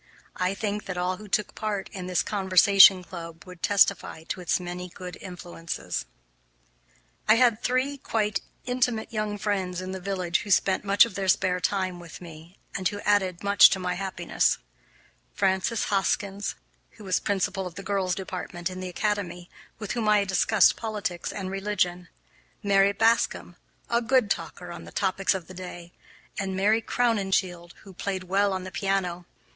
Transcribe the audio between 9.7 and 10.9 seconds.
in the village who spent